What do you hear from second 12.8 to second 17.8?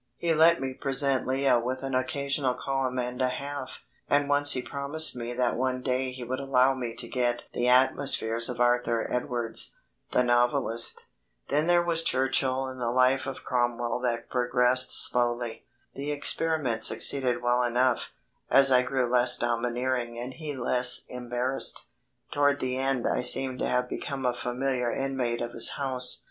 the Life of Cromwell that progressed slowly. The experiment succeeded well